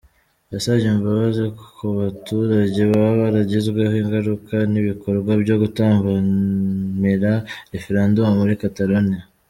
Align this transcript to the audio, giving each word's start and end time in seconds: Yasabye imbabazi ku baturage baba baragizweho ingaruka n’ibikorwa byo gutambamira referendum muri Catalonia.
Yasabye 0.53 0.85
imbabazi 0.93 1.43
ku 1.59 1.85
baturage 1.99 2.79
baba 2.91 3.13
baragizweho 3.21 3.95
ingaruka 4.03 4.55
n’ibikorwa 4.71 5.31
byo 5.43 5.55
gutambamira 5.61 7.31
referendum 7.73 8.27
muri 8.41 8.55
Catalonia. 8.63 9.23